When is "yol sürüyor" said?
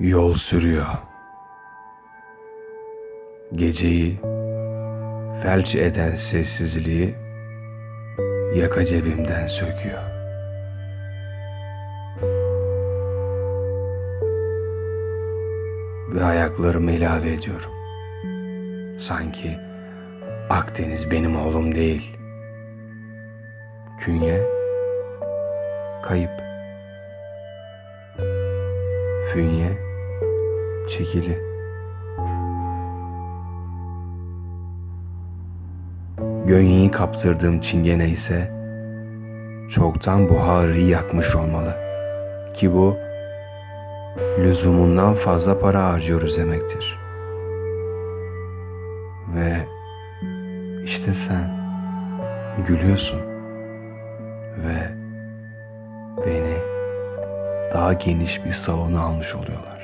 0.00-0.86